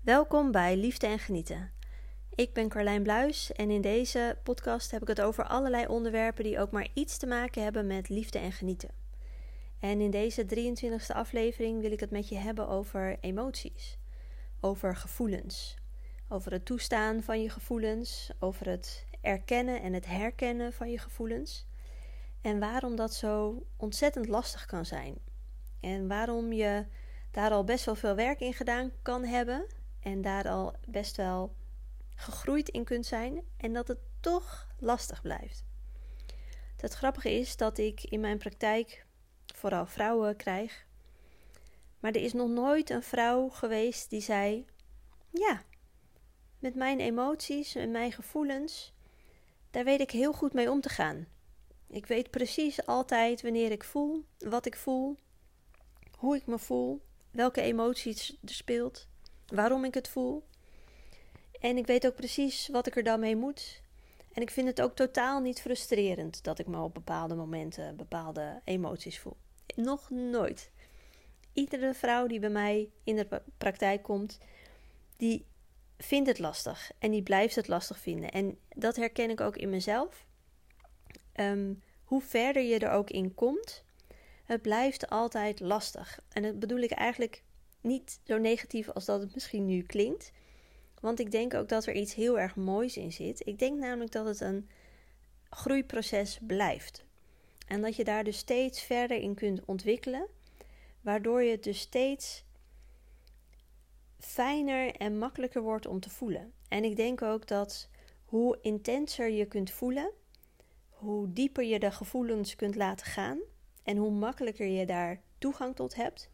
[0.00, 1.70] Welkom bij Liefde en Genieten.
[2.34, 6.58] Ik ben Carlijn Bluis en in deze podcast heb ik het over allerlei onderwerpen die
[6.58, 8.90] ook maar iets te maken hebben met liefde en genieten.
[9.78, 13.98] En in deze 23e aflevering wil ik het met je hebben over emoties,
[14.60, 15.76] over gevoelens,
[16.28, 21.66] over het toestaan van je gevoelens, over het erkennen en het herkennen van je gevoelens
[22.40, 25.18] en waarom dat zo ontzettend lastig kan zijn.
[25.80, 26.86] En waarom je
[27.30, 29.66] daar al best wel veel werk in gedaan kan hebben
[30.08, 31.54] en daar al best wel
[32.14, 35.64] gegroeid in kunt zijn en dat het toch lastig blijft.
[36.76, 39.06] Het grappige is dat ik in mijn praktijk
[39.54, 40.86] vooral vrouwen krijg,
[42.00, 44.66] maar er is nog nooit een vrouw geweest die zei:
[45.30, 45.62] Ja,
[46.58, 48.92] met mijn emoties en mijn gevoelens,
[49.70, 51.26] daar weet ik heel goed mee om te gaan.
[51.88, 55.16] Ik weet precies altijd wanneer ik voel, wat ik voel,
[56.16, 59.08] hoe ik me voel, welke emoties er speelt,
[59.54, 60.44] waarom ik het voel.
[61.60, 63.82] En ik weet ook precies wat ik er dan mee moet.
[64.32, 68.60] En ik vind het ook totaal niet frustrerend dat ik me op bepaalde momenten bepaalde
[68.64, 69.36] emoties voel.
[69.76, 70.70] Nog nooit.
[71.52, 74.38] Iedere vrouw die bij mij in de praktijk komt,
[75.16, 75.46] die
[75.98, 78.30] vindt het lastig en die blijft het lastig vinden.
[78.30, 80.26] En dat herken ik ook in mezelf.
[81.32, 83.84] Ehm, hoe verder je er ook in komt,
[84.44, 86.20] het blijft altijd lastig.
[86.28, 87.42] En dat bedoel ik eigenlijk
[87.80, 90.32] niet zo negatief als dat het misschien nu klinkt.
[91.00, 93.46] Want ik denk ook dat er iets heel erg moois in zit.
[93.46, 94.68] Ik denk namelijk dat het een
[95.50, 97.04] groeiproces blijft.
[97.66, 100.26] En dat je daar dus steeds verder in kunt ontwikkelen.
[101.00, 102.44] Waardoor je het dus steeds
[104.18, 106.52] fijner en makkelijker wordt om te voelen.
[106.68, 107.88] En ik denk ook dat
[108.24, 110.10] hoe intenser je kunt voelen,
[110.88, 113.38] hoe dieper je de gevoelens kunt laten gaan
[113.82, 116.30] en hoe makkelijker je daar toegang tot hebt,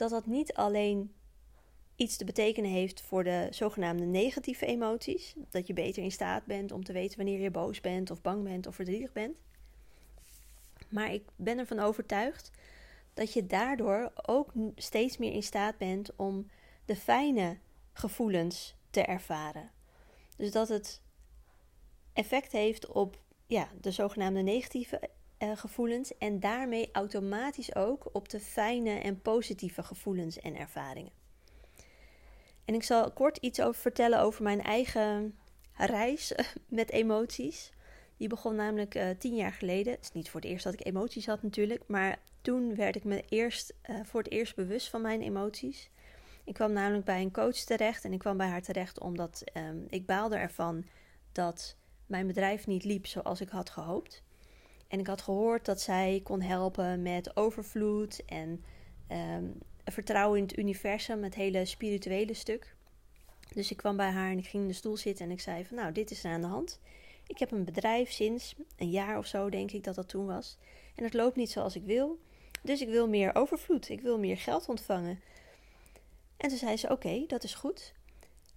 [0.00, 1.12] dat dat niet alleen
[1.96, 6.72] iets te betekenen heeft voor de zogenaamde negatieve emoties, dat je beter in staat bent
[6.72, 9.36] om te weten wanneer je boos bent of bang bent of verdrietig bent.
[10.88, 12.50] Maar ik ben ervan overtuigd
[13.14, 16.50] dat je daardoor ook steeds meer in staat bent om
[16.84, 17.58] de fijne
[17.92, 19.70] gevoelens te ervaren.
[20.36, 21.02] Dus dat het
[22.12, 25.00] effect heeft op ja, de zogenaamde negatieve
[25.42, 31.12] uh, gevoelens en daarmee automatisch ook op de fijne en positieve gevoelens en ervaringen.
[32.64, 35.38] En ik zal kort iets over vertellen over mijn eigen
[35.76, 36.32] reis
[36.68, 37.72] met emoties.
[38.16, 39.92] Die begon namelijk uh, tien jaar geleden.
[39.92, 43.04] Het is niet voor het eerst dat ik emoties had natuurlijk, maar toen werd ik
[43.04, 45.90] me eerst uh, voor het eerst bewust van mijn emoties.
[46.44, 49.84] Ik kwam namelijk bij een coach terecht en ik kwam bij haar terecht omdat um,
[49.88, 50.84] ik baalde ervan
[51.32, 51.76] dat
[52.06, 54.22] mijn bedrijf niet liep zoals ik had gehoopt.
[54.90, 58.64] En ik had gehoord dat zij kon helpen met overvloed en
[59.12, 62.74] um, vertrouwen in het universum, het hele spirituele stuk.
[63.54, 65.64] Dus ik kwam bij haar en ik ging in de stoel zitten en ik zei
[65.64, 66.80] van nou, dit is er aan de hand.
[67.26, 70.58] Ik heb een bedrijf sinds een jaar of zo, denk ik dat dat toen was.
[70.94, 72.18] En het loopt niet zoals ik wil.
[72.62, 73.88] Dus ik wil meer overvloed.
[73.88, 75.20] Ik wil meer geld ontvangen.
[76.36, 77.92] En toen zei ze: Oké, dat is goed.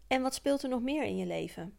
[0.08, 1.78] En wat speelt er nog meer in je leven?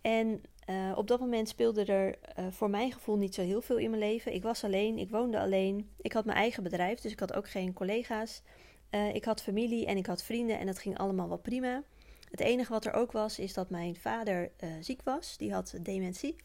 [0.00, 3.76] En uh, op dat moment speelde er uh, voor mijn gevoel niet zo heel veel
[3.76, 4.34] in mijn leven.
[4.34, 5.90] Ik was alleen, ik woonde alleen.
[6.00, 8.42] Ik had mijn eigen bedrijf, dus ik had ook geen collega's.
[8.90, 11.82] Uh, ik had familie en ik had vrienden en dat ging allemaal wel prima.
[12.30, 14.50] Het enige wat er ook was, is dat mijn vader
[14.80, 15.36] ziek was.
[15.36, 16.36] Die had dementie.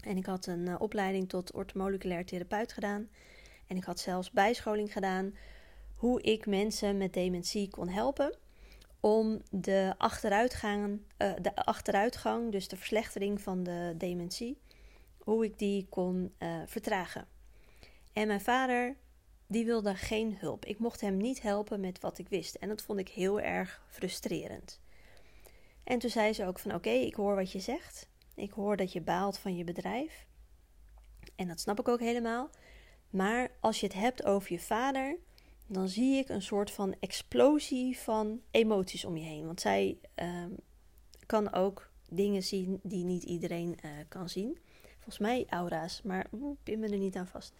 [0.00, 3.08] En ik had een opleiding tot ortomoleculair therapeut gedaan.
[3.66, 5.34] En ik had zelfs bijscholing gedaan
[5.94, 8.34] hoe ik mensen met dementie kon helpen
[9.00, 14.58] om de achteruitgang, uh, de achteruitgang, dus de verslechtering van de dementie,
[15.18, 17.26] hoe ik die kon uh, vertragen.
[18.12, 18.96] En mijn vader,
[19.46, 20.64] die wilde geen hulp.
[20.64, 22.54] Ik mocht hem niet helpen met wat ik wist.
[22.54, 24.80] En dat vond ik heel erg frustrerend.
[25.84, 28.08] En toen zei ze ook van oké, ik hoor wat je zegt.
[28.34, 30.26] Ik hoor dat je baalt van je bedrijf.
[31.36, 32.50] En dat snap ik ook helemaal.
[33.10, 35.18] Maar als je het hebt over je vader,
[35.72, 39.46] dan zie ik een soort van explosie van emoties om je heen.
[39.46, 40.44] Want zij uh,
[41.26, 44.58] kan ook dingen zien die niet iedereen uh, kan zien.
[44.94, 47.52] Volgens mij aura's, maar ik pin me er niet aan vast.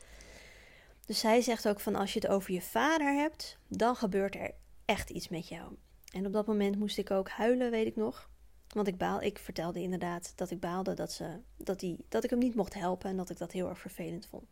[1.07, 4.55] Dus zij zegt ook van als je het over je vader hebt, dan gebeurt er
[4.85, 5.77] echt iets met jou.
[6.13, 8.31] En op dat moment moest ik ook huilen, weet ik nog.
[8.69, 12.31] Want ik baal, ik vertelde inderdaad dat ik baalde dat, ze, dat, die, dat ik
[12.31, 14.45] hem niet mocht helpen en dat ik dat heel erg vervelend vond.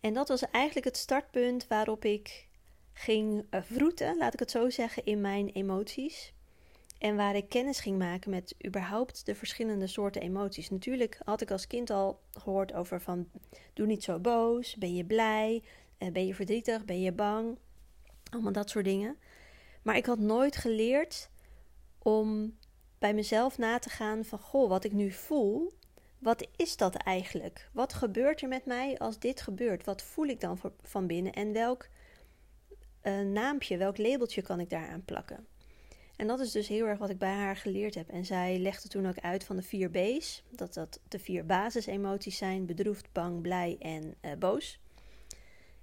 [0.00, 2.48] En dat was eigenlijk het startpunt waarop ik
[2.92, 6.32] ging uh, vroeten, laat ik het zo zeggen, in mijn emoties.
[6.98, 10.70] En waar ik kennis ging maken met überhaupt de verschillende soorten emoties.
[10.70, 13.28] Natuurlijk had ik als kind al gehoord over van
[13.72, 15.62] doe niet zo boos, ben je blij,
[15.98, 17.58] uh, ben je verdrietig, ben je bang,
[18.30, 19.16] allemaal dat soort dingen.
[19.82, 21.30] Maar ik had nooit geleerd
[21.98, 22.56] om
[22.98, 25.72] bij mezelf na te gaan van goh, wat ik nu voel,
[26.20, 27.68] wat is dat eigenlijk?
[27.72, 29.84] Wat gebeurt er met mij als dit gebeurt?
[29.84, 31.88] Wat voel ik dan van binnen en welk
[33.02, 35.46] uh, naampje, welk labeltje kan ik daaraan plakken?
[36.16, 38.08] En dat is dus heel erg wat ik bij haar geleerd heb.
[38.08, 42.36] En zij legde toen ook uit van de vier B's, dat dat de vier basisemoties
[42.36, 44.80] zijn: bedroefd, bang, blij en uh, boos.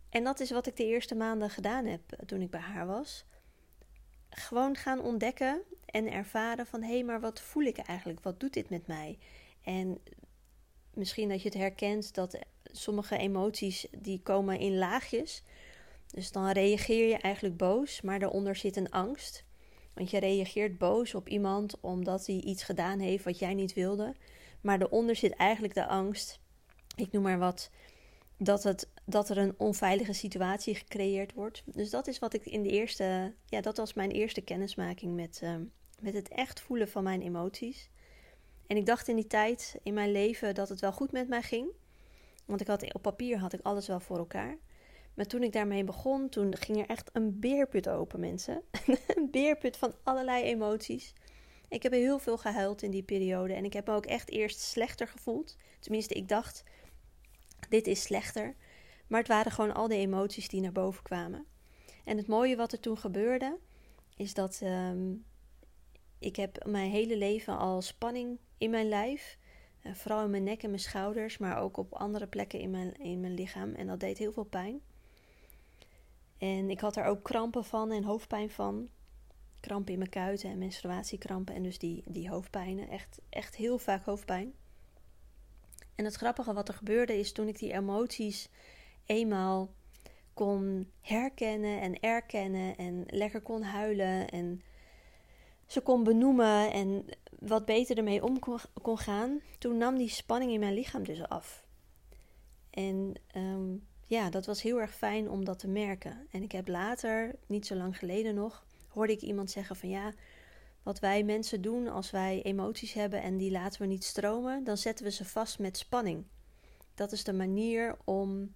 [0.09, 2.87] En dat is wat ik de eerste maanden gedaan heb eh, toen ik bij haar
[2.87, 3.25] was.
[4.29, 8.19] Gewoon gaan ontdekken en ervaren van hé, hey, maar wat voel ik eigenlijk?
[8.23, 9.17] Wat doet dit met mij?
[9.63, 10.01] En
[10.97, 15.43] misschien dat je het herkent dat sommige emoties die komen in laagjes.
[16.07, 19.43] Dus dan reageer je eigenlijk boos, maar daaronder zit een angst.
[19.93, 24.15] Want je reageert boos op iemand omdat hij iets gedaan heeft wat jij niet wilde.
[24.61, 26.39] Maar daaronder zit eigenlijk de angst,
[26.95, 27.69] ik noem maar wat,
[28.37, 31.63] dat, het, dat er een onveilige situatie gecreëerd wordt.
[31.65, 35.39] Dus dat is wat ik in de eerste, ja, dat was mijn eerste kennismaking met,
[35.43, 35.55] uh,
[35.99, 37.89] met het echt voelen van mijn emoties.
[38.67, 41.41] En ik dacht in die tijd in mijn leven dat het wel goed met mij
[41.41, 41.67] ging.
[42.45, 44.57] Want ik had, op papier had ik alles wel voor elkaar.
[45.13, 48.61] Maar toen ik daarmee begon, toen ging er echt een beerput open, mensen.
[49.15, 51.13] een beerput van allerlei emoties.
[51.69, 53.53] Ik heb heel veel gehuild in die periode.
[53.53, 55.57] En ik heb me ook echt eerst slechter gevoeld.
[55.79, 56.63] Tenminste, ik dacht,
[57.69, 58.55] dit is slechter.
[59.07, 61.45] Maar het waren gewoon al die emoties die naar boven kwamen.
[62.03, 63.57] En het mooie wat er toen gebeurde,
[64.15, 65.13] is dat ehm,
[66.19, 69.37] ik heb mijn hele leven al spanning in mijn lijf.
[69.83, 73.19] Vooral in mijn nek en mijn schouders, maar ook op andere plekken in mijn, in
[73.19, 73.73] mijn lichaam.
[73.73, 74.81] En dat deed heel veel pijn.
[76.37, 78.89] En ik had er ook krampen van en hoofdpijn van.
[79.59, 82.89] Krampen in mijn kuiten en menstruatiekrampen en dus die, die hoofdpijnen.
[82.89, 84.53] Echt, echt heel vaak hoofdpijn.
[85.95, 88.49] En het grappige wat er gebeurde is toen ik die emoties
[89.05, 89.73] eenmaal
[90.33, 94.61] kon herkennen en erkennen en lekker kon huilen en
[95.65, 97.05] ze kon benoemen en
[97.39, 98.39] wat beter ermee om
[98.81, 101.65] kon, gaan, toen nam die spanning in mijn lichaam dus af.
[102.69, 103.75] En ehm,
[104.05, 106.27] ja, dat was heel erg fijn om dat te merken.
[106.31, 110.13] En ik heb later, niet zo lang geleden nog, hoorde ik iemand zeggen van ja,
[110.83, 114.77] wat wij mensen doen als wij emoties hebben en die laten we niet stromen, dan
[114.77, 116.25] zetten we ze vast met spanning.
[116.95, 118.53] Dat is de manier om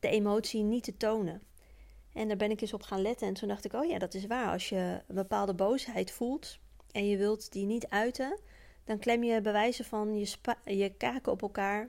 [0.00, 1.42] de emotie niet te tonen.
[2.12, 3.28] En daar ben ik eens op gaan letten.
[3.28, 4.52] En toen dacht ik, oh ja, dat is waar.
[4.52, 6.58] Als je een bepaalde boosheid voelt
[6.94, 8.38] en je wilt die niet uiten,
[8.84, 11.88] dan klem je bewijzen van je, je kaken op elkaar.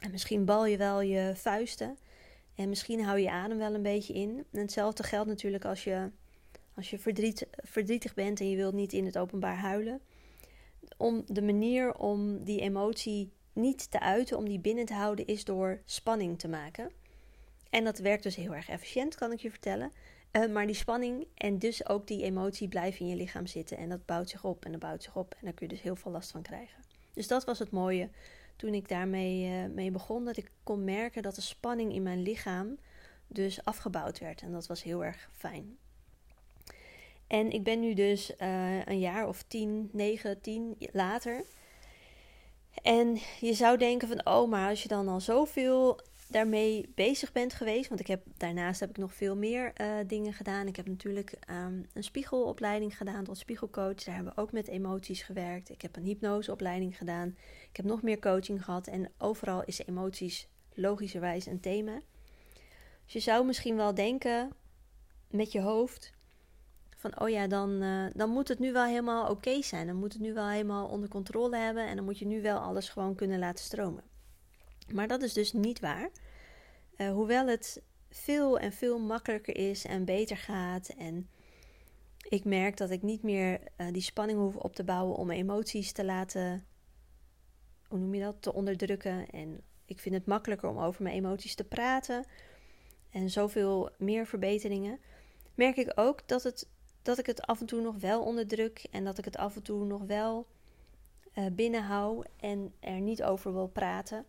[0.00, 1.98] En misschien bal je wel je vuisten.
[2.54, 4.44] En misschien hou je adem wel een beetje in.
[4.52, 6.10] En hetzelfde geldt natuurlijk als je,
[6.74, 10.00] als je verdriet, verdrietig bent en je wilt niet in het openbaar huilen.
[10.96, 15.44] Om de manier om die emotie niet te uiten, om die binnen te houden, is
[15.44, 16.90] door spanning te maken.
[17.70, 19.92] En dat werkt dus heel erg efficiënt, kan ik je vertellen.
[20.36, 23.76] Uh, maar die spanning en dus ook die emotie blijven in je lichaam zitten.
[23.76, 25.34] En dat bouwt zich op en dat bouwt zich op.
[25.34, 26.82] En daar kun je dus heel veel last van krijgen.
[27.12, 28.08] Dus dat was het mooie
[28.56, 30.24] toen ik daarmee uh, mee begon.
[30.24, 32.76] Dat ik kon merken dat de spanning in mijn lichaam
[33.26, 34.42] dus afgebouwd werd.
[34.42, 35.76] En dat was heel erg fijn.
[37.26, 41.44] En ik ben nu dus uh, een jaar of tien, negen, tien later.
[42.82, 47.54] En je zou denken van, oh, maar als je dan al zoveel daarmee bezig bent
[47.54, 47.88] geweest.
[47.88, 50.66] Want ik heb, daarnaast heb ik nog veel meer uh, dingen gedaan.
[50.66, 54.04] Ik heb natuurlijk um, een spiegelopleiding gedaan tot spiegelcoach.
[54.04, 55.70] Daar hebben we ook met emoties gewerkt.
[55.70, 57.36] Ik heb een hypnoseopleiding gedaan.
[57.70, 58.86] Ik heb nog meer coaching gehad.
[58.86, 62.00] En overal is emoties logischerwijs een thema.
[63.04, 64.50] Dus je zou misschien wel denken
[65.30, 66.14] met je hoofd
[66.96, 69.86] van oh ja, dan, uh, dan moet het nu wel helemaal oké zijn.
[69.86, 72.58] Dan moet het nu wel helemaal onder controle hebben en dan moet je nu wel
[72.58, 74.15] alles gewoon kunnen laten stromen.
[74.92, 76.10] Maar dat is dus niet waar.
[76.96, 80.88] Uh, hoewel het veel en veel makkelijker is en beter gaat.
[80.88, 81.28] En
[82.28, 85.92] ik merk dat ik niet meer uh, die spanning hoef op te bouwen om emoties
[85.92, 86.66] te laten.
[87.88, 88.42] Hoe noem je dat?
[88.42, 89.30] Te onderdrukken.
[89.30, 92.24] En ik vind het makkelijker om over mijn emoties te praten.
[93.10, 94.98] En zoveel meer verbeteringen.
[95.54, 96.68] Merk ik ook dat, het,
[97.02, 98.86] dat ik het af en toe nog wel onderdruk.
[98.90, 100.46] En dat ik het af en toe nog wel
[101.34, 102.28] uh, binnenhoud.
[102.36, 104.24] En er niet over wil praten.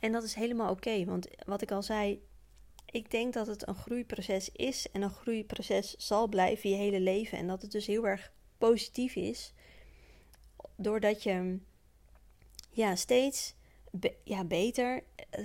[0.00, 2.22] En dat is helemaal oké, want wat ik al zei,
[2.90, 7.38] ik denk dat het een groeiproces is en een groeiproces zal blijven je hele leven.
[7.38, 9.52] En dat het dus heel erg positief is,
[10.76, 11.58] doordat je
[12.70, 13.54] ja, steeds
[14.24, 15.04] ja, beter.
[15.30, 15.44] Eh,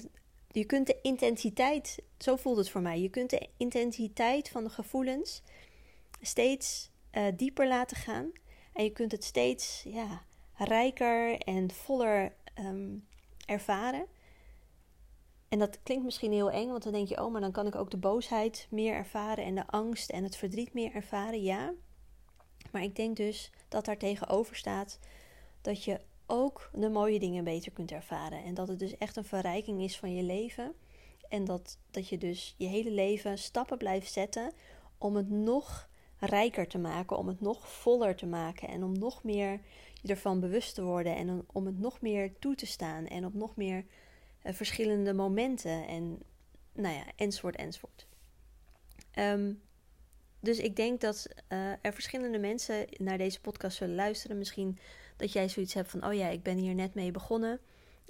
[0.51, 4.69] je kunt de intensiteit, zo voelt het voor mij, je kunt de intensiteit van de
[4.69, 5.41] gevoelens
[6.21, 8.31] steeds uh, dieper laten gaan.
[8.73, 13.07] En je kunt het steeds ja, rijker en voller um,
[13.45, 14.05] ervaren.
[15.53, 17.75] En dat klinkt misschien heel eng, want dan denk je, oh, maar dan kan ik
[17.75, 21.41] ook de boosheid meer ervaren en de angst en het verdriet meer ervaren.
[21.41, 21.73] Ja.
[22.71, 24.99] Maar ik denk dus dat daar tegenover staat
[25.61, 28.43] dat je ook de mooie dingen beter kunt ervaren.
[28.43, 30.73] En dat het dus echt een verrijking is van je leven.
[31.29, 34.51] En dat, dat je dus je hele leven stappen blijft zetten
[34.97, 39.23] om het nog rijker te maken, om het nog voller te maken en om nog
[39.23, 39.59] meer
[40.01, 43.33] je ervan bewust te worden en om het nog meer toe te staan en op
[43.33, 43.85] nog meer
[44.43, 46.19] verschillende momenten en
[46.73, 48.07] nou ja, enzovoort, enzovoort.
[49.19, 49.61] Um,
[50.39, 54.37] dus ik denk dat uh, er verschillende mensen naar deze podcast zullen luisteren.
[54.37, 54.79] Misschien
[55.17, 57.59] dat jij zoiets hebt van: oh ja, ik ben hier net mee begonnen.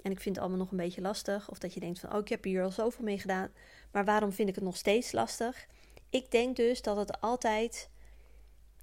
[0.02, 1.50] En ik vind het allemaal nog een beetje lastig.
[1.50, 3.50] Of dat je denkt van: oh, ik heb hier al zoveel mee gedaan.
[3.90, 5.66] Maar waarom vind ik het nog steeds lastig?
[6.10, 7.90] Ik denk dus dat het altijd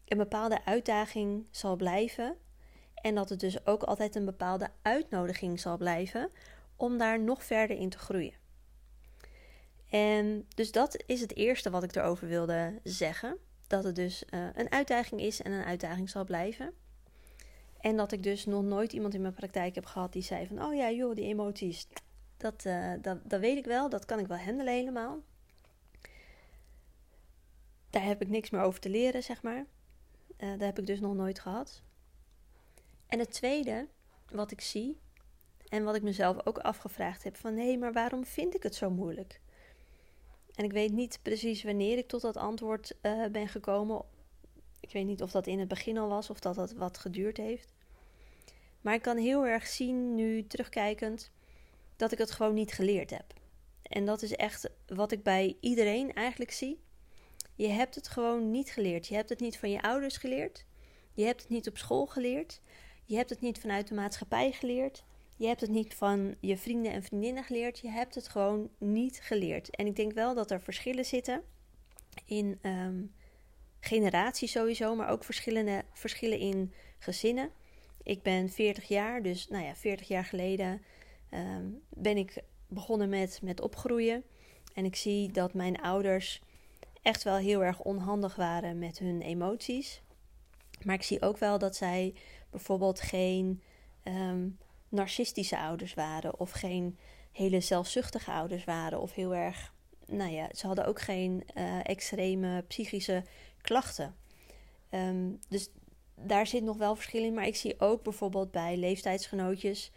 [0.06, 2.36] een bepaalde uitdaging zal blijven.
[2.94, 6.30] En dat het dus ook altijd een bepaalde uitnodiging zal blijven
[6.82, 8.34] om daar nog verder in te groeien.
[9.90, 13.38] En dus dat is het eerste wat ik erover wilde zeggen.
[13.68, 16.74] Dat het dus uh, een uitdaging is en een uitdaging zal blijven.
[17.80, 20.64] En dat ik dus nog nooit iemand in mijn praktijk heb gehad die zei van...
[20.64, 21.88] Oh ja, joh, die emoties,
[22.38, 23.90] dat, uh, dat, dat weet ik wel.
[23.90, 25.24] Dat kan ik wel handelen helemaal.
[27.90, 29.66] Daar heb ik niks meer over te leren, zeg maar.
[30.38, 31.84] Uh, dat heb ik dus nog nooit gehad.
[33.08, 33.88] En het tweede
[34.30, 35.00] wat ik zie...
[35.72, 37.58] En wat ik mezelf ook afgevraagd heb van...
[37.58, 39.42] Hé, maar waarom vind ik het zo moeilijk?
[40.56, 44.02] En ik weet niet precies wanneer ik tot dat antwoord uh, ben gekomen.
[44.80, 47.38] Ik weet niet of dat in het begin al was of dat dat wat geduurd
[47.38, 47.74] heeft.
[48.82, 51.32] Maar ik kan heel erg zien, nu terugkijkend,
[51.96, 53.34] dat ik het gewoon niet geleerd heb.
[53.82, 56.80] En dat is echt wat ik bij iedereen eigenlijk zie.
[57.56, 59.08] Je hebt het gewoon niet geleerd.
[59.08, 60.66] Je hebt het niet van je ouders geleerd.
[61.14, 62.62] Je hebt het niet op school geleerd.
[63.06, 65.04] Je hebt het niet vanuit de maatschappij geleerd.
[65.42, 67.80] Je hebt het niet van je vrienden en vriendinnen geleerd.
[67.80, 69.76] Je hebt het gewoon niet geleerd.
[69.76, 71.44] En ik denk wel dat er verschillen zitten
[72.26, 73.14] in um,
[73.80, 77.50] generaties sowieso, maar ook verschillende, verschillen in gezinnen.
[78.04, 80.82] Ik ben 40 jaar, dus nou ja, 40 jaar geleden
[81.34, 84.24] um, ben ik begonnen met, met opgroeien.
[84.74, 86.42] En ik zie dat mijn ouders
[87.02, 90.02] echt wel heel erg onhandig waren met hun emoties.
[90.84, 92.14] Maar ik zie ook wel dat zij
[92.50, 93.62] bijvoorbeeld geen
[94.04, 94.58] um,
[94.92, 96.98] narcistische ouders waren of geen
[97.32, 99.74] hele zelfzuchtige ouders waren of heel erg,
[100.06, 103.24] nou ja, ze hadden ook geen uh, extreme psychische
[103.62, 104.16] klachten.
[104.90, 105.70] Um, dus
[106.16, 109.92] daar zit nog wel verschil in, maar ik zie ook bijvoorbeeld bij leeftijdsgenootjes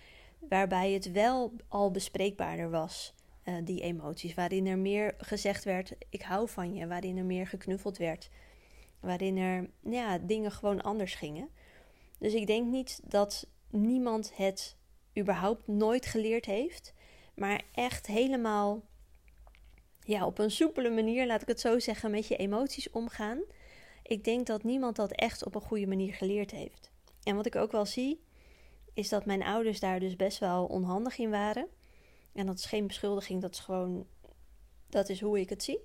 [0.48, 6.22] waarbij het wel al bespreekbaarder was, uh, die emoties, waarin er meer gezegd werd: ik
[6.22, 8.30] hou van je, waarin er meer geknuffeld werd,
[9.00, 11.48] waarin er ja, dingen gewoon anders gingen.
[12.18, 14.76] Dus ik denk niet dat niemand het
[15.18, 16.94] überhaupt nooit geleerd heeft,
[17.34, 18.82] maar echt helemaal
[20.00, 23.42] ja, op een soepele manier, laat ik het zo zeggen, met je emoties omgaan.
[24.02, 26.90] Ik denk dat niemand dat echt op een goede manier geleerd heeft.
[27.22, 28.24] En wat ik ook wel zie,
[28.94, 31.66] is dat mijn ouders daar dus best wel onhandig in waren.
[32.32, 34.06] En dat is geen beschuldiging, dat is gewoon,
[34.88, 35.78] dat is hoe ik het zie.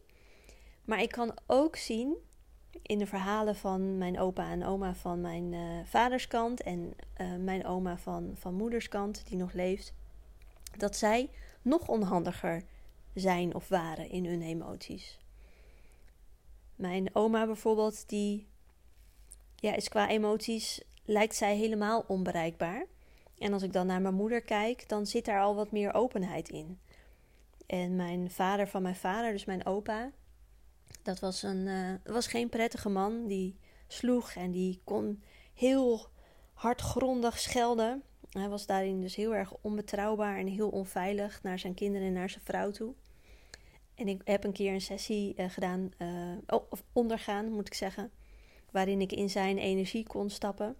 [0.85, 2.17] Maar ik kan ook zien
[2.81, 7.65] in de verhalen van mijn opa en oma van mijn uh, vaderskant en uh, mijn
[7.65, 9.93] oma van, van moederskant, die nog leeft,
[10.77, 11.29] dat zij
[11.61, 12.63] nog onhandiger
[13.13, 15.17] zijn of waren in hun emoties.
[16.75, 18.47] Mijn oma bijvoorbeeld, die
[19.55, 22.85] ja, is qua emoties, lijkt zij helemaal onbereikbaar.
[23.37, 26.49] En als ik dan naar mijn moeder kijk, dan zit daar al wat meer openheid
[26.49, 26.79] in.
[27.65, 30.11] En mijn vader van mijn vader, dus mijn opa,
[31.01, 33.27] dat was, een, uh, was geen prettige man.
[33.27, 36.07] Die sloeg en die kon heel
[36.53, 38.03] hardgrondig schelden.
[38.29, 42.29] Hij was daarin dus heel erg onbetrouwbaar en heel onveilig naar zijn kinderen en naar
[42.29, 42.93] zijn vrouw toe.
[43.95, 48.11] En ik heb een keer een sessie uh, gedaan, uh, of ondergaan moet ik zeggen,
[48.71, 50.75] waarin ik in zijn energie kon stappen.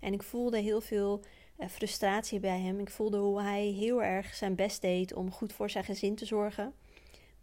[0.00, 1.22] En ik voelde heel veel
[1.68, 2.80] frustratie bij hem.
[2.80, 6.24] Ik voelde hoe hij heel erg zijn best deed om goed voor zijn gezin te
[6.24, 6.74] zorgen.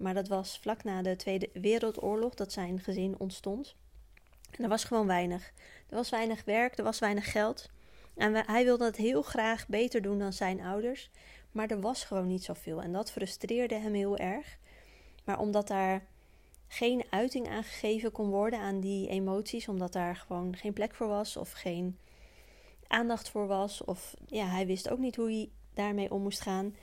[0.04, 3.76] Maar dat was vlak na de Tweede Wereldoorlog dat zijn gezin ontstond.
[4.52, 5.54] En er was gewoon weinig.
[5.90, 7.70] Er was weinig werk, er was weinig geld.
[8.16, 11.10] En hij wilde het heel graag beter doen dan zijn ouders.
[11.52, 12.82] Maar er was gewoon niet zoveel.
[12.82, 14.58] En dat frustreerde hem heel erg.
[15.24, 16.06] Maar omdat daar
[16.68, 21.08] geen uiting aan gegeven kon worden aan die emoties, omdat daar gewoon geen plek voor
[21.08, 21.98] was of geen
[22.88, 26.76] aandacht voor was, of ja, hij wist ook niet hoe hij daarmee om moest gaan,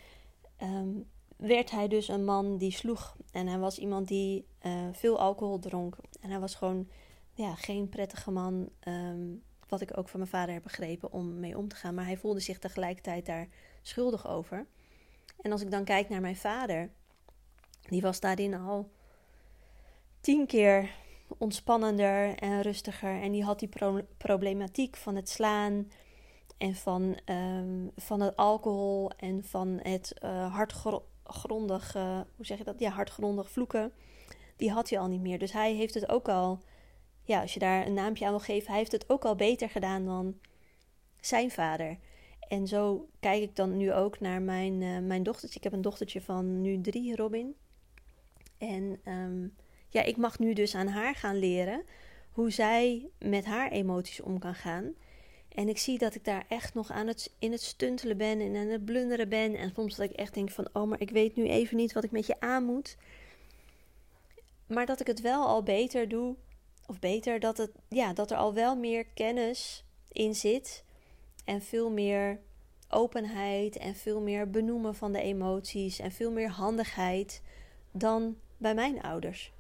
[0.63, 1.09] um,
[1.41, 3.17] werd hij dus een man die sloeg.
[3.33, 5.97] En hij was iemand die uh, veel alcohol dronk.
[6.21, 6.89] En hij was gewoon
[7.33, 11.59] ja, geen prettige man, um, wat ik ook van mijn vader heb begrepen, om mee
[11.59, 11.95] om te gaan.
[11.95, 13.49] Maar hij voelde zich tegelijkertijd daar
[13.83, 14.67] schuldig over.
[15.41, 16.91] En als ik dan kijk naar mijn vader,
[17.91, 18.91] Die was daarin al
[20.21, 20.91] tien keer
[21.39, 23.21] ontspannender en rustiger.
[23.23, 23.69] En die had die
[24.17, 25.91] problematiek van het slaan
[26.59, 30.55] en van, um, van het alcohol en van het uh,
[31.31, 32.79] hardgrondig, uh, hoe zeg je dat?
[32.79, 33.93] Ja, hardgrondig vloeken.
[34.57, 35.39] Die had hij al niet meer.
[35.39, 36.61] Dus hij heeft het ook al,
[37.23, 39.71] ja, als je daar een naampje aan wil geven, hij heeft het ook al beter
[39.71, 40.39] gedaan dan
[41.21, 41.99] zijn vader.
[42.49, 45.59] En zo kijk ik dan nu ook naar mijn, uh, mijn dochtertje.
[45.59, 47.55] Ik heb een dochtertje van nu drie, Robin.
[48.59, 49.55] En um,
[49.89, 51.83] ja, ik mag nu dus aan haar gaan leren
[52.31, 54.95] hoe zij met haar emoties om kan gaan.
[55.55, 58.57] En ik zie dat ik daar echt nog aan het, in het stuntelen ben en
[58.57, 59.57] aan het blunderen ben.
[59.57, 62.05] En soms dat ik echt denk van, oh, maar ik weet nu even niet wat
[62.05, 62.97] ik met je aan moet.
[64.67, 66.35] Maar dat ik het wel al beter doe.
[66.87, 70.85] Of beter, dat, het, ja, dat er al wel meer kennis in zit.
[71.45, 72.41] En veel meer
[72.89, 75.99] openheid en veel meer benoemen van de emoties.
[75.99, 77.43] En veel meer handigheid
[77.91, 79.53] dan bij mijn ouders.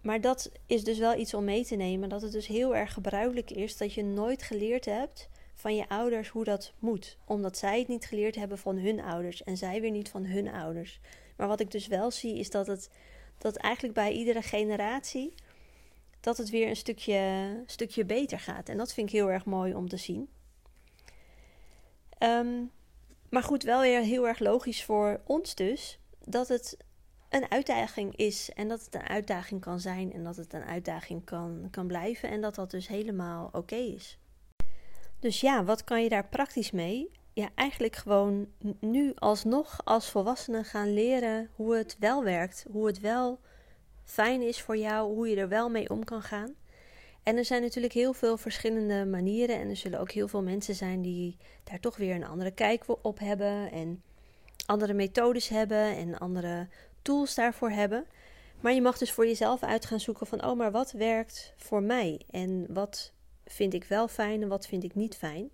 [0.00, 2.08] Maar dat is dus wel iets om mee te nemen.
[2.08, 6.28] Dat het dus heel erg gebruikelijk is dat je nooit geleerd hebt van je ouders
[6.28, 7.16] hoe dat moet.
[7.24, 10.48] Omdat zij het niet geleerd hebben van hun ouders en zij weer niet van hun
[10.48, 11.00] ouders.
[11.36, 12.90] Maar wat ik dus wel zie is dat het
[13.38, 15.34] dat eigenlijk bij iedere generatie
[16.20, 18.68] dat het weer een stukje, stukje beter gaat.
[18.68, 20.28] En dat vind ik heel erg mooi om te zien.
[22.18, 22.64] Ehm,
[23.30, 26.76] maar goed, wel weer heel erg logisch voor ons dus dat het
[27.28, 28.50] een uitdaging is.
[28.54, 32.30] En dat het een uitdaging kan zijn en dat het een uitdaging kan, kan blijven.
[32.30, 34.18] En dat dat dus helemaal oké is.
[35.18, 37.10] Dus ja, wat kan je daar praktisch mee?
[37.32, 38.48] Ja, eigenlijk gewoon
[38.80, 42.66] nu alsnog als volwassene gaan leren hoe het wel werkt.
[42.70, 43.40] Hoe het wel
[44.04, 46.54] fijn is voor jou, hoe je er wel mee om kan gaan.
[47.22, 49.60] En er zijn natuurlijk heel veel verschillende manieren.
[49.60, 52.84] En er zullen ook heel veel mensen zijn die daar toch weer een andere kijk
[53.02, 53.70] op hebben.
[53.72, 54.02] En
[54.66, 56.68] andere methodes hebben en andere
[57.08, 58.06] tools daarvoor hebben.
[58.60, 61.82] Maar je mag dus voor jezelf uit gaan zoeken van, oh, maar wat werkt voor
[61.82, 62.20] mij?
[62.30, 63.12] En wat
[63.44, 65.50] vind ik wel fijn en wat vind ik niet fijn?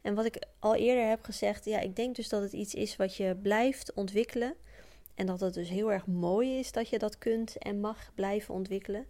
[0.00, 2.96] En wat ik al eerder heb gezegd, ja, ik denk dus dat het iets is
[2.96, 4.54] wat je blijft ontwikkelen.
[5.14, 8.54] En dat het dus heel erg mooi is dat je dat kunt en mag blijven
[8.54, 9.06] ontwikkelen.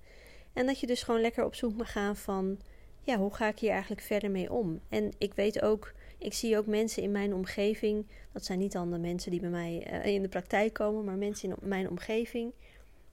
[0.53, 2.59] En dat je dus gewoon lekker op zoek mag gaan van,
[3.01, 4.81] ja, hoe ga ik hier eigenlijk verder mee om?
[4.89, 8.91] En ik weet ook ik zie ook mensen in mijn omgeving, dat zijn niet dan
[8.91, 12.53] de mensen die bij mij uh, in de praktijk komen, maar mensen in mijn omgeving,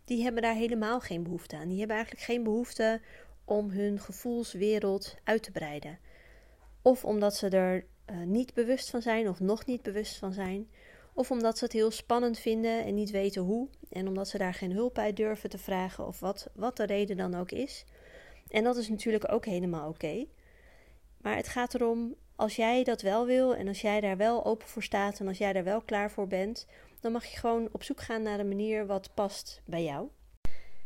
[0.06, 1.68] die hebben daar helemaal geen behoefte aan.
[1.68, 3.02] Die hebben eigenlijk geen behoefte
[3.46, 6.00] om hun gevoelswereld uit te breiden.
[6.82, 10.70] Of omdat ze er uh, niet bewust van zijn of nog niet bewust van zijn.
[11.14, 13.68] Of omdat ze het heel spannend vinden en niet weten hoe.
[13.90, 17.18] En omdat ze daar geen hulp bij durven te vragen of wat, wat de reden
[17.18, 17.86] dan ook is.
[18.48, 20.26] En dat is natuurlijk ook helemaal oké.
[21.22, 24.68] Maar het gaat erom als jij dat wel wil en als jij daar wel open
[24.68, 26.66] voor staat en als jij daar wel klaar voor bent,
[27.00, 30.10] dan mag je gewoon op zoek gaan naar een manier wat past bij jou.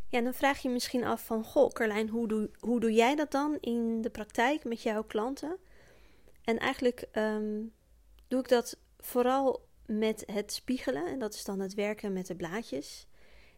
[0.07, 3.31] Ja, dan vraag je misschien af van, goh Carlijn, hoe doe, hoe doe jij dat
[3.31, 5.57] dan in de praktijk met jouw klanten?
[6.43, 7.61] En eigenlijk ehm,
[8.27, 12.35] doe ik dat vooral met het spiegelen en dat is dan het werken met de
[12.35, 13.07] blaadjes.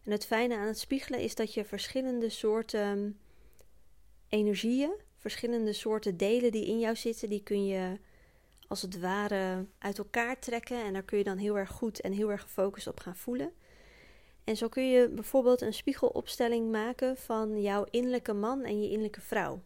[0.04, 3.20] En het fijne aan het spiegelen is dat je verschillende soorten
[4.28, 7.98] energieën verschillende soorten delen die in jou zitten, die kun je
[8.68, 10.84] als het ware uit elkaar trekken.
[10.84, 13.52] En daar kun je dan heel erg goed en heel erg gefocust op gaan voelen.
[14.44, 19.20] En zo kun je bijvoorbeeld een spiegelopstelling maken van jouw innerlijke man en je innerlijke
[19.20, 19.62] vrouw.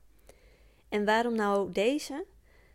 [0.88, 2.24] En waarom nou deze?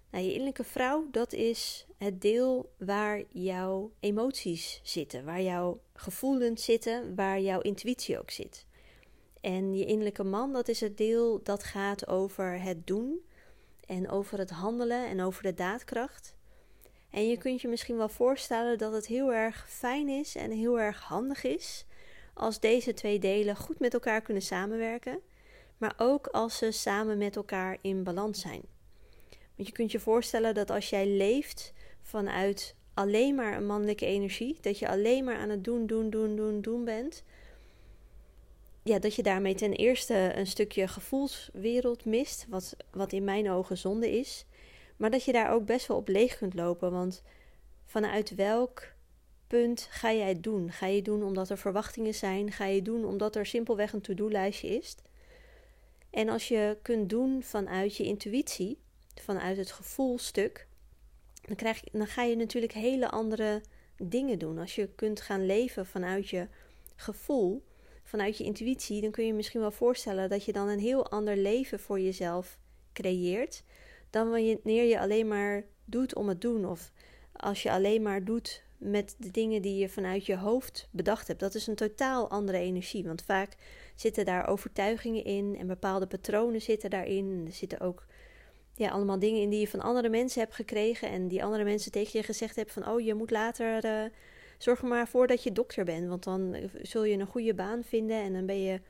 [0.09, 6.63] Nou, je innerlijke vrouw, dat is het deel waar jouw emoties zitten, waar jouw gevoelens
[6.63, 8.65] zitten, waar jouw intuïtie ook zit.
[9.45, 13.25] En je innerlijke man, dat is het deel dat gaat over het doen
[13.85, 16.35] en over het handelen en over de daadkracht.
[17.09, 20.79] En je kunt je misschien wel voorstellen dat het heel erg fijn is en heel
[20.79, 21.85] erg handig is
[22.33, 25.19] als deze twee delen goed met elkaar kunnen samenwerken,
[25.77, 28.61] maar ook als ze samen met elkaar in balans zijn.
[29.55, 34.57] Want je kunt je voorstellen dat als jij leeft vanuit alleen maar een mannelijke energie,
[34.61, 37.23] dat je alleen maar aan het doen, doen, doen, doen, doen bent,
[38.89, 43.77] ja, dat je daarmee ten eerste een stukje gevoelswereld mist, wat, wat in mijn ogen
[43.77, 44.45] zonde is.
[44.97, 46.91] Maar dat je daar ook best wel op leeg kunt lopen.
[46.91, 47.23] Want
[47.85, 48.93] vanuit welk
[49.47, 50.71] punt ga jij het doen?
[50.71, 52.51] Ga je doen omdat er verwachtingen zijn?
[52.51, 54.95] Ga je doen omdat er simpelweg een to-do-lijstje is?
[56.09, 58.79] En als je kunt doen vanuit je intuïtie,
[59.21, 60.67] vanuit het gevoelstuk,
[61.41, 63.61] dan, krijg dan ga je natuurlijk hele andere
[63.97, 64.57] dingen doen.
[64.57, 66.47] Als je kunt gaan leven vanuit je
[66.95, 67.63] gevoel,
[68.05, 71.37] vanuit je intuïtie, dan kun je misschien wel voorstellen dat je dan een heel ander
[71.37, 72.57] leven voor jezelf
[72.93, 73.63] creëert
[74.15, 76.65] dan wanneer je alleen maar doet om het doen.
[76.65, 76.91] Of
[77.33, 81.39] als je alleen maar doet met de dingen die je vanuit je hoofd bedacht hebt.
[81.39, 83.03] Dat is een totaal andere energie.
[83.03, 83.55] Want vaak
[83.95, 87.43] zitten daar overtuigingen in en bepaalde patronen zitten daarin.
[87.45, 88.05] Er zitten ook
[88.75, 91.09] ja, allemaal dingen in die je van andere mensen hebt gekregen.
[91.09, 93.85] En die andere mensen tegen je gezegd hebben van oh, je moet later.
[93.85, 94.05] Uh,
[94.57, 96.07] zorg er maar voor dat je dokter bent.
[96.07, 98.17] Want dan zul je een goede baan vinden.
[98.17, 98.81] En dan ben je.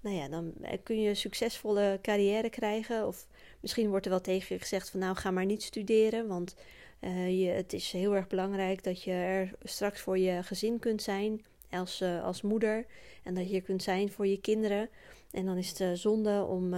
[0.00, 3.06] Nou ja, dan kun je een succesvolle carrière krijgen.
[3.06, 3.26] Of
[3.60, 6.26] misschien wordt er wel tegen je gezegd van nou ga maar niet studeren.
[6.26, 6.56] Want
[7.00, 11.02] uh, je, het is heel erg belangrijk dat je er straks voor je gezin kunt
[11.02, 12.86] zijn als, uh, als moeder.
[13.22, 14.88] En dat je kunt zijn voor je kinderen.
[15.30, 16.74] En dan is het uh, zonde om,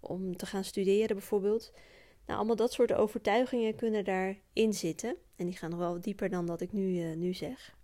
[0.00, 1.72] om te gaan studeren bijvoorbeeld.
[2.26, 5.16] Nou, allemaal dat soort overtuigingen kunnen daarin zitten.
[5.42, 7.76] En die gaan nog wel dieper dan dat ik nu, nu zeg.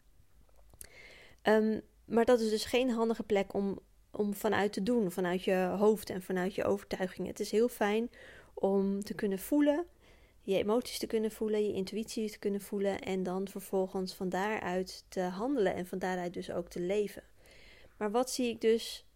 [1.43, 3.79] Um, maar dat is dus geen handige plek om,
[4.11, 7.31] om vanuit te doen, vanuit je hoofd en vanuit je overtuigingen.
[7.31, 8.11] Het is heel fijn
[8.55, 9.87] om te kunnen voelen
[10.49, 15.05] je emoties te kunnen voelen, je intuïtie te kunnen voelen en dan vervolgens van daaruit
[15.09, 17.23] te handelen en van daaruit dus ook te leven.
[17.97, 19.07] Maar wat zie ik dus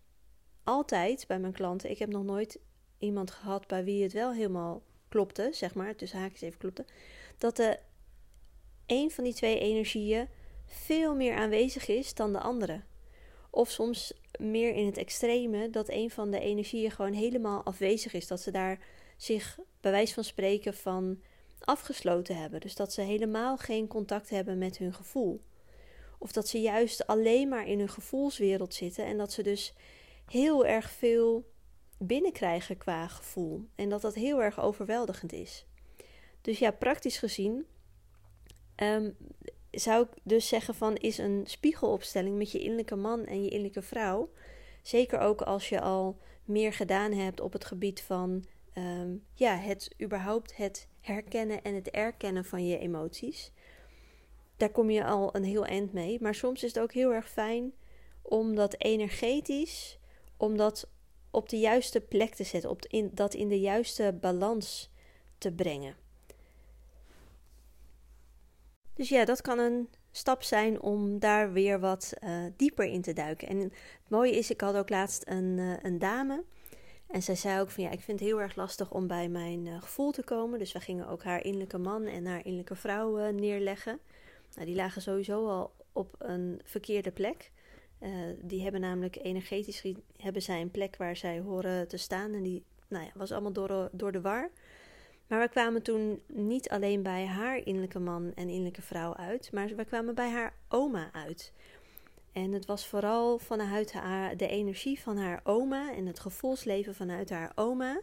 [0.64, 1.90] altijd bij mijn klanten?
[1.90, 2.58] Ik heb nog nooit
[2.98, 6.84] iemand gehad bij wie het wel helemaal klopte, zeg maar, tussen haakjes even klopte,
[7.38, 7.78] dat de
[8.86, 10.28] een van die twee energieën
[10.66, 12.80] veel meer aanwezig is dan de andere.
[13.50, 18.26] Of soms meer in het extreme dat een van de energieën gewoon helemaal afwezig is,
[18.26, 18.78] dat ze daar
[19.16, 21.20] zich bij wijze van spreken van
[21.58, 22.60] afgesloten hebben.
[22.60, 25.40] Dus dat ze helemaal geen contact hebben met hun gevoel.
[26.18, 29.74] Of dat ze juist alleen maar in hun gevoelswereld zitten en dat ze dus
[30.30, 31.50] heel erg veel
[31.98, 33.66] binnenkrijgen qua gevoel.
[33.74, 35.66] En dat dat heel erg overweldigend is.
[36.40, 37.66] Dus ja, praktisch gezien
[38.74, 39.10] ehm,
[39.70, 43.82] zou ik dus zeggen van is een spiegelopstelling met je innerlijke man en je innerlijke
[43.82, 44.30] vrouw.
[44.82, 49.94] Zeker ook als je al meer gedaan hebt op het gebied van Ehm, ja, het
[50.02, 53.52] überhaupt het herkennen en het erkennen van je emoties.
[54.56, 56.20] Daar kom je al een heel eind mee.
[56.20, 57.72] Maar soms is het ook heel erg fijn
[58.22, 59.98] om dat energetisch,
[60.36, 60.88] om dat
[61.30, 64.90] op de juiste plek te zetten, op dat in de juiste balans
[65.38, 65.96] te brengen.
[68.94, 73.12] Dus ja, dat kan een stap zijn om daar weer wat uh, dieper in te
[73.12, 73.48] duiken.
[73.48, 73.72] En het
[74.08, 76.44] mooie is, ik had ook laatst een, uh, een dame
[77.06, 79.66] en zij zei ook van ja, ik vind het heel erg lastig om bij mijn
[79.66, 80.58] uh, gevoel te komen.
[80.58, 83.98] Dus we gingen ook haar innerlijke man en haar innerlijke vrouw neerleggen.
[84.54, 87.50] Nou, die lagen sowieso al op een verkeerde plek.
[88.40, 89.84] Die hebben namelijk energetisch
[90.16, 92.32] hebben zij een plek waar zij horen te staan.
[92.32, 94.50] En die nou ja, was allemaal door, door de war.
[95.26, 99.68] Maar we kwamen toen niet alleen bij haar innerlijke man en innerlijke vrouw uit, maar
[99.68, 101.52] we kwamen bij haar oma uit.
[102.32, 107.30] En het was vooral vanuit haar, de energie van haar oma en het gevoelsleven vanuit
[107.30, 108.00] haar oma,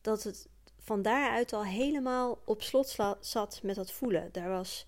[0.00, 4.28] dat het van daaruit al helemaal op slot zat met dat voelen.
[4.32, 4.86] Daar was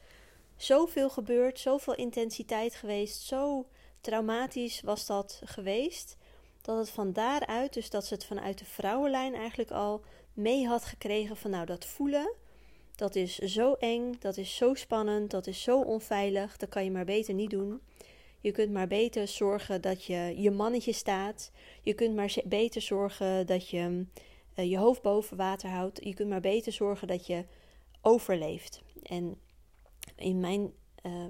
[0.56, 3.66] zoveel gebeurd, zoveel intensiteit geweest, zo
[4.00, 6.16] traumatisch was dat geweest,
[6.60, 10.84] dat het van daaruit, dus dat ze het vanuit de vrouwenlijn eigenlijk al mee had
[10.84, 12.32] gekregen van nou dat voelen,
[12.96, 16.90] dat is zo eng, dat is zo spannend, dat is zo onveilig, dat kan je
[16.90, 17.80] maar beter niet doen.
[18.40, 21.50] Je kunt maar beter zorgen dat je je mannetje staat.
[21.82, 24.06] Je kunt maar beter zorgen dat je
[24.56, 26.04] uh, je hoofd boven water houdt.
[26.04, 27.44] Je kunt maar beter zorgen dat je
[28.00, 28.82] overleeft.
[29.02, 29.36] En
[30.16, 31.26] in mijn, uh,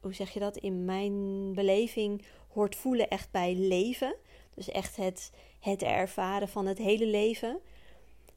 [0.00, 0.56] hoe zeg je dat?
[0.56, 4.16] In mijn beleving hoort voelen echt bij leven.
[4.54, 7.60] Dus echt het, het ervaren van het hele leven.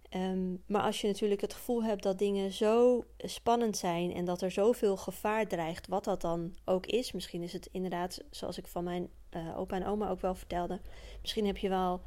[0.09, 4.41] Ehm, maar als je natuurlijk het gevoel hebt dat dingen zo spannend zijn en dat
[4.41, 7.11] er zoveel gevaar dreigt, wat dat dan ook is.
[7.11, 10.79] Misschien is het inderdaad, zoals ik van mijn uh, opa en oma ook wel vertelde.
[11.21, 12.01] Misschien heb je wel,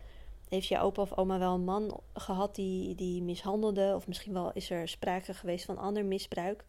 [0.49, 3.93] heeft je opa of oma wel een man gehad die, die mishandelde.
[3.95, 6.65] Of misschien wel is er sprake geweest van ander misbruik.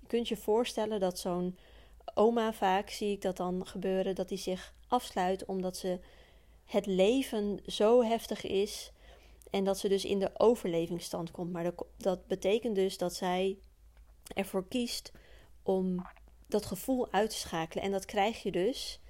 [0.00, 1.56] Je kunt je voorstellen dat zo'n
[2.14, 5.98] oma vaak, zie ik dat dan gebeuren, dat die zich afsluit omdat ze
[6.64, 8.92] het leven zo heftig is
[9.50, 11.52] en dat ze dus in de overlevingsstand komt.
[11.52, 13.58] Maar dat, betekent dus dat zij
[14.34, 15.12] ervoor kiest
[15.62, 16.06] om
[16.46, 17.84] dat gevoel uit te schakelen.
[17.84, 19.00] En dat krijg je dus.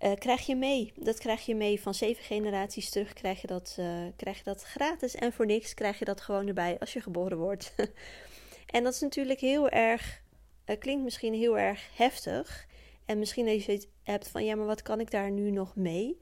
[0.00, 0.92] Uh, krijg je mee.
[0.96, 3.12] Dat krijg je mee van zeven generaties terug.
[3.12, 6.46] Krijg je, dat, uh, krijg je dat gratis en voor niks krijg je dat gewoon
[6.46, 7.74] erbij als je geboren wordt.
[8.74, 10.22] en dat is natuurlijk heel erg.
[10.66, 12.66] Uh, klinkt misschien heel erg heftig.
[13.04, 16.18] En misschien dat je hebt van ja, maar wat kan ik daar nu nog mee?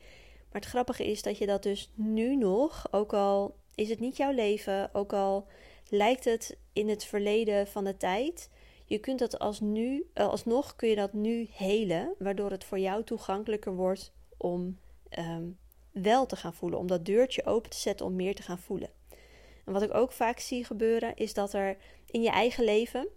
[0.52, 4.16] Maar het grappige is dat je dat dus nu nog, ook al is het niet
[4.16, 5.46] jouw leven, ook al
[5.88, 8.50] lijkt het in het verleden van de tijd,
[8.84, 12.78] je kunt dat als nu, eh, alsnog kun je dat nu helen, waardoor het voor
[12.78, 15.44] jou toegankelijker wordt om ehm,
[15.92, 18.90] wel te gaan voelen, om dat deurtje open te zetten om meer te gaan voelen.
[19.64, 23.08] En wat ik ook vaak zie gebeuren, is dat er in je eigen leven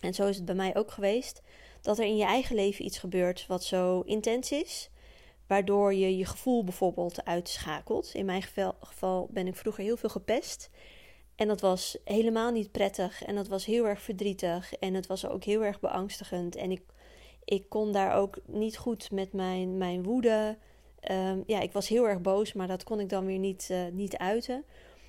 [0.00, 1.42] En zo is het bij mij ook geweest
[1.80, 4.90] dat er in je eigen leven iets gebeurt wat zo intens is,
[5.46, 8.14] waardoor je je gevoel bijvoorbeeld uitschakelt.
[8.14, 10.70] In mijn geval, geval ben ik vroeger heel veel gepest.
[11.36, 15.26] En dat was helemaal niet prettig en dat was heel erg verdrietig en het was
[15.26, 16.56] ook heel erg beangstigend.
[16.56, 16.82] En ik,
[17.44, 20.58] ik kon daar ook niet goed met mijn, mijn woede.
[21.10, 23.78] Um, ja, ik was heel erg boos, maar dat kon ik dan weer niet, uh,
[23.92, 24.64] niet uiten.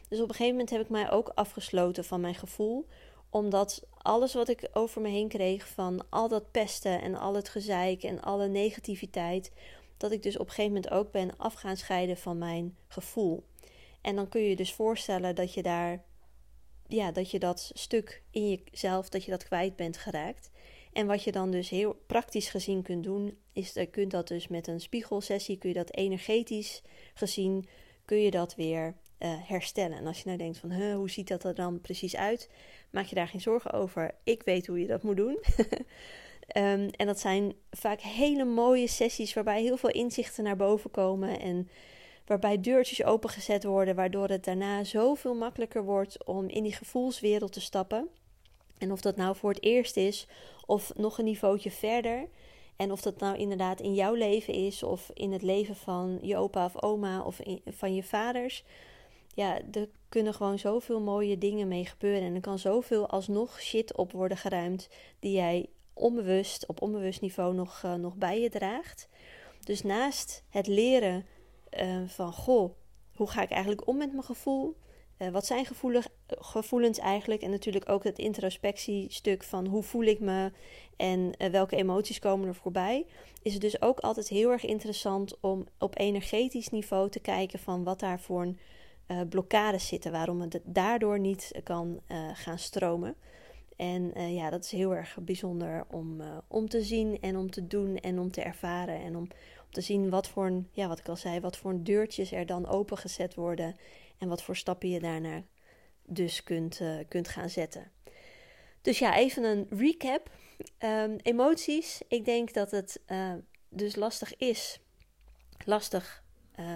[0.10, 2.88] Dus op een gegeven moment heb ik mij ook afgesloten van mijn gevoel.
[3.30, 7.50] Omdat alles wat ik over me heen kreeg van al dat pesten en al het
[7.50, 9.52] gezeik en alle negativiteit.
[9.98, 13.44] Dat ik dus op een gegeven moment ook ben af gaan scheiden van mijn gevoel.
[14.02, 16.04] En dan kun je je dus voorstellen dat je daar,
[16.88, 20.50] ja, dat je dat stuk in jezelf, dat je dat kwijt bent geraakt.
[20.94, 24.48] En wat je dan dus heel praktisch gezien kunt doen, is je kunt dat dus
[24.48, 26.82] met een spiegelsessie, kun je dat energetisch
[27.14, 27.68] gezien,
[28.06, 29.98] kun je dat weer uh, herstellen.
[29.98, 32.50] En als je nou denkt van, hoe ziet dat er dan precies uit?
[32.90, 34.16] Maak je daar geen zorgen over.
[34.24, 35.38] Ik weet hoe je dat moet doen.
[36.48, 41.40] um, en dat zijn vaak hele mooie sessies waarbij heel veel inzichten naar boven komen
[41.40, 41.70] en
[42.26, 47.62] waarbij deurtjes opengezet worden, waardoor het daarna zoveel makkelijker wordt om in die gevoelswereld te
[47.62, 48.08] stappen.
[48.78, 50.28] En of dat nou voor het eerst is
[50.66, 52.28] of nog een niveautje verder.
[52.76, 56.38] En of dat nou inderdaad in jouw leven is of in het leven van je
[56.38, 58.64] opa of oma of van je vaders
[59.36, 62.28] ja, er kunnen gewoon zoveel mooie dingen mee gebeuren.
[62.28, 67.54] En er kan zoveel alsnog shit op worden geruimd die jij onbewust, op onbewust niveau
[67.54, 69.08] nog, uh, nog bij je draagt.
[69.60, 71.26] Dus naast het leren
[71.82, 72.72] uh, van, goh,
[73.16, 74.76] hoe ga ik eigenlijk om met mijn gevoel?
[75.18, 75.66] Uh, wat zijn
[76.28, 77.42] gevoelens eigenlijk?
[77.42, 80.52] En natuurlijk ook het introspectiestuk van hoe voel ik me
[80.98, 83.06] en welke emoties komen er voorbij.
[83.42, 87.84] Is het dus ook altijd heel erg interessant om op energetisch niveau te kijken van
[87.84, 88.42] wat daar voor
[89.08, 92.00] een blokkades zitten, waarom het daardoor niet kan
[92.34, 93.16] gaan stromen.
[93.76, 97.68] En uh, ja, dat is heel erg bijzonder om, om te zien en om te
[97.68, 99.02] doen en om te ervaren.
[99.02, 99.24] En om,
[99.66, 102.46] om te zien wat voor, een, ja, wat ik al zei, wat voor deurtjes er
[102.46, 103.76] dan opengezet worden.
[104.18, 105.44] En wat voor stappen je daarna
[106.06, 107.92] dus kunt, kunt gaan zetten.
[108.82, 110.32] Dus ja, even een recap.
[110.80, 112.02] Um, emoties.
[112.08, 113.02] Ik denk dat het
[113.70, 114.80] dus lastig is,
[115.66, 116.24] lastig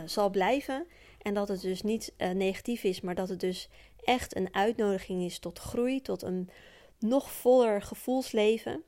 [0.05, 0.87] zal blijven.
[1.21, 3.69] En dat het dus niet negatief is, maar dat het dus
[4.03, 6.49] echt een uitnodiging is tot groei, tot een
[6.99, 8.83] nog voller gevoelsleven.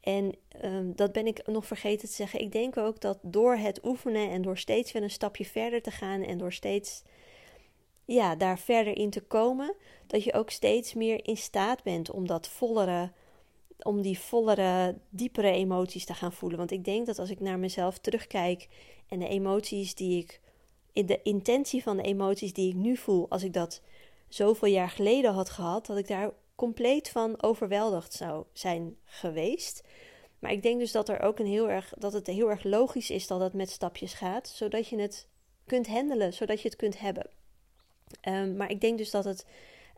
[0.00, 0.34] En
[0.64, 2.40] um, dat ben ik nog vergeten te zeggen.
[2.40, 5.90] Ik denk ook dat door het oefenen en door steeds weer een stapje verder te
[5.90, 7.02] gaan en door steeds
[8.04, 9.74] ja, daar verder in te komen,
[10.06, 13.12] dat je ook steeds meer in staat bent om dat vollere,
[13.82, 16.58] om die vollere, diepere emoties te gaan voelen.
[16.58, 18.68] Want ik denk dat als ik naar mezelf terugkijk
[19.08, 20.40] en de emoties die ik
[21.06, 23.80] de intentie van de emoties die ik nu voel, als ik dat
[24.28, 26.30] zoveel jaar geleden had gehad, dat ik daar
[26.62, 29.82] compleet van overweldigd zou zijn geweest.
[30.38, 33.10] Maar ik denk dus dat er ook een heel erg dat het heel erg logisch
[33.10, 35.26] is dat het met stapjes gaat, zodat je het
[35.66, 37.26] kunt handelen, zodat je het kunt hebben.
[38.28, 39.46] Um, maar ik denk dus dat het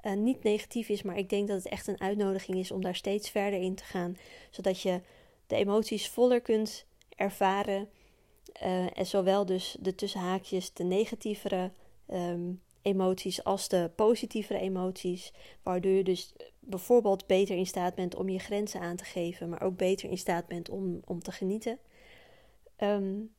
[0.02, 2.94] uh, niet negatief is, maar ik denk dat het echt een uitnodiging is om daar
[2.96, 4.16] steeds verder in te gaan,
[4.50, 5.00] zodat je
[5.46, 7.88] de emoties voller kunt ervaren
[8.62, 11.70] uh, en zowel dus de tussenhaakjes, de negatievere
[12.12, 15.32] um, emoties als de positievere emoties.
[15.62, 16.32] Waardoor je dus
[16.66, 20.18] bijvoorbeeld beter in staat bent om je grenzen aan te geven, maar ook beter in
[20.18, 21.78] staat bent om, om te genieten.
[22.78, 23.34] Um,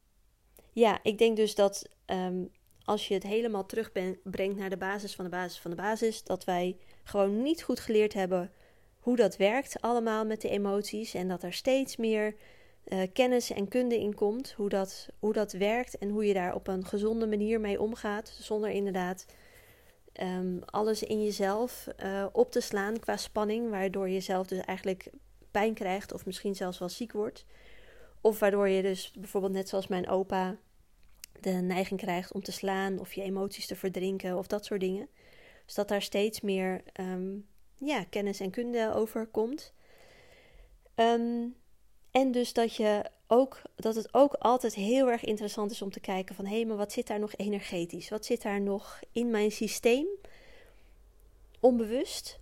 [0.72, 2.52] ja, ik denk dus dat um,
[2.84, 6.44] als je het helemaal terugbrengt naar de basis van de basis van de basis, dat
[6.44, 8.52] wij gewoon niet goed geleerd hebben
[9.00, 12.36] hoe dat werkt allemaal met de emoties en dat er steeds meer
[12.86, 14.52] uh, kennis en kunde in komt.
[14.52, 18.38] Hoe dat, hoe dat werkt en hoe je daar op een gezonde manier mee omgaat.
[18.42, 19.26] Zonder inderdaad
[20.22, 23.70] um, alles in jezelf uh, op te slaan qua spanning.
[23.70, 25.10] Waardoor je zelf dus eigenlijk
[25.52, 27.46] pijn krijgt of misschien zelfs wel ziek wordt.
[28.22, 30.58] Of waardoor je dus bijvoorbeeld net zoals mijn opa
[31.40, 35.08] de neiging krijgt om te slaan of je emoties te verdrinken of dat soort dingen.
[35.66, 37.48] Dus dat daar steeds meer um,
[37.78, 39.74] ja, kennis en kunde over komt.
[40.96, 41.56] Um,
[42.16, 46.00] en dus dat, je ook, dat het ook altijd heel erg interessant is om te
[46.00, 46.46] kijken van...
[46.46, 48.10] hé, hey, maar wat zit daar nog energetisch?
[48.10, 50.06] Wat zit daar nog in mijn systeem,
[51.60, 52.40] onbewust...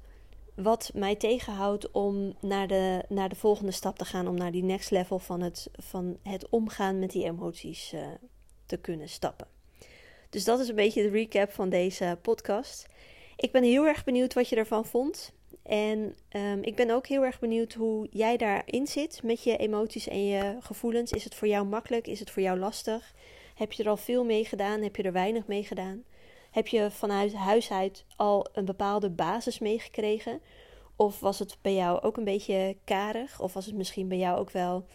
[0.55, 4.27] wat mij tegenhoudt om naar de, naar de volgende stap te gaan...
[4.27, 8.07] om naar die next level van het, van het omgaan met die emoties uh,
[8.65, 9.47] te kunnen stappen.
[10.29, 12.87] Dus dat is een beetje de recap van deze podcast.
[13.35, 15.33] Ik ben heel erg benieuwd wat je ervan vond.
[15.63, 20.07] En um, ik ben ook heel erg benieuwd hoe jij daarin zit met je emoties
[20.07, 21.11] en je gevoelens.
[21.11, 22.07] Is het voor jou makkelijk?
[22.07, 23.13] Is het voor jou lastig?
[23.55, 24.81] Heb je er al veel mee gedaan?
[24.81, 26.03] Heb je er weinig mee gedaan?
[26.51, 30.41] Heb je vanuit huis uit al een bepaalde basis meegekregen?
[30.95, 33.41] Of was het bij jou ook een beetje karig?
[33.41, 34.85] Of was het misschien bij jou ook wel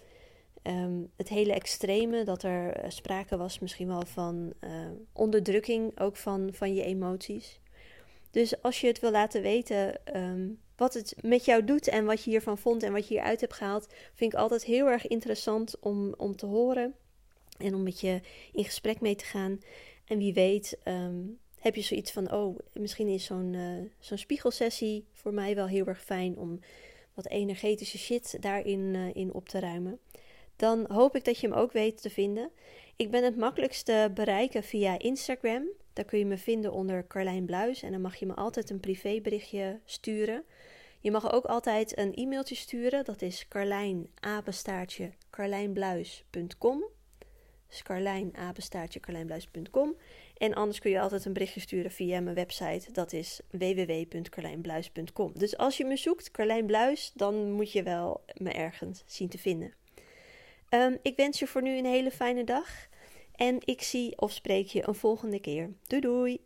[0.63, 4.71] ehm, het hele extreme, dat er eh, sprake was misschien wel van uh,
[5.13, 7.61] onderdrukking ook van, van je emoties?
[8.31, 12.25] Dus als je het wil laten weten ehm, wat het met jou doet en wat
[12.25, 15.79] je hiervan vond en wat je hieruit hebt gehaald, vind ik altijd heel erg interessant
[15.81, 16.95] om, om te horen
[17.59, 18.21] en om met je
[18.53, 19.59] in gesprek mee te gaan.
[20.05, 21.17] En wie weet, ehm,
[21.59, 25.87] heb je zoiets van: oh, misschien is zo'n uh, zo'n spiegelsessie voor mij wel heel
[25.87, 26.61] erg fijn om
[27.15, 29.99] wat energetische shit daarin uh, in op te ruimen.
[30.57, 32.51] Dan hoop ik dat je hem ook weet te vinden.
[32.97, 35.69] Ik ben het makkelijkste bereiken via Instagram.
[35.99, 37.83] Daar kun je me vinden onder Carlijn Bluis.
[37.83, 40.45] En dan mag je me altijd een privéberichtje sturen.
[41.01, 43.05] Je mag ook altijd een e-mailtje sturen.
[43.05, 46.85] Dat is carlijnapenstaartje carlijnbluis.com.
[50.37, 52.93] En anders kun je altijd een berichtje sturen via mijn website.
[52.93, 55.33] Dat is www.carlijnbluis.com.
[55.35, 59.39] Dus als je me zoekt, Carlijn Bluis, dan moet je wel me ergens zien te
[59.39, 59.75] vinden.
[60.71, 62.89] Um, ik wens je voor nu een hele fijne dag.
[63.39, 65.71] En ik zie of spreek je een volgende keer.
[65.87, 66.41] Doei doei!